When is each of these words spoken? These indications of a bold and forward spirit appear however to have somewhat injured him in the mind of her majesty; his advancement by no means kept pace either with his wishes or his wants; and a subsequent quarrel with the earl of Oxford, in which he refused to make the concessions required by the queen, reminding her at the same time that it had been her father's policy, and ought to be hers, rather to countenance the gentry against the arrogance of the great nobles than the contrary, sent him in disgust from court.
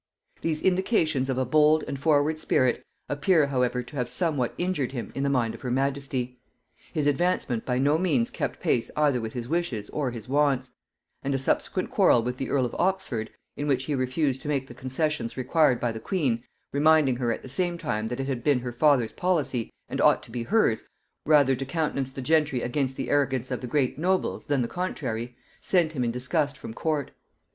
These 0.41 0.63
indications 0.63 1.29
of 1.29 1.37
a 1.37 1.45
bold 1.45 1.83
and 1.87 1.99
forward 1.99 2.39
spirit 2.39 2.83
appear 3.07 3.45
however 3.45 3.83
to 3.83 3.95
have 3.97 4.09
somewhat 4.09 4.55
injured 4.57 4.93
him 4.93 5.11
in 5.13 5.21
the 5.21 5.29
mind 5.29 5.53
of 5.53 5.61
her 5.61 5.69
majesty; 5.69 6.39
his 6.91 7.05
advancement 7.05 7.67
by 7.67 7.77
no 7.77 7.99
means 7.99 8.31
kept 8.31 8.59
pace 8.59 8.89
either 8.97 9.21
with 9.21 9.33
his 9.33 9.47
wishes 9.47 9.91
or 9.91 10.09
his 10.09 10.27
wants; 10.27 10.71
and 11.21 11.35
a 11.35 11.37
subsequent 11.37 11.91
quarrel 11.91 12.23
with 12.23 12.37
the 12.37 12.49
earl 12.49 12.65
of 12.65 12.73
Oxford, 12.79 13.29
in 13.55 13.67
which 13.67 13.83
he 13.85 13.93
refused 13.93 14.41
to 14.41 14.47
make 14.47 14.65
the 14.65 14.73
concessions 14.73 15.37
required 15.37 15.79
by 15.79 15.91
the 15.91 15.99
queen, 15.99 16.43
reminding 16.73 17.17
her 17.17 17.31
at 17.31 17.43
the 17.43 17.47
same 17.47 17.77
time 17.77 18.07
that 18.07 18.19
it 18.19 18.25
had 18.25 18.43
been 18.43 18.61
her 18.61 18.73
father's 18.73 19.11
policy, 19.13 19.71
and 19.87 20.01
ought 20.01 20.23
to 20.23 20.31
be 20.31 20.41
hers, 20.41 20.83
rather 21.27 21.55
to 21.55 21.63
countenance 21.63 22.11
the 22.11 22.23
gentry 22.23 22.61
against 22.63 22.95
the 22.95 23.11
arrogance 23.11 23.51
of 23.51 23.61
the 23.61 23.67
great 23.67 23.99
nobles 23.99 24.47
than 24.47 24.63
the 24.63 24.67
contrary, 24.67 25.35
sent 25.59 25.93
him 25.93 26.03
in 26.03 26.09
disgust 26.09 26.57
from 26.57 26.73
court. 26.73 27.11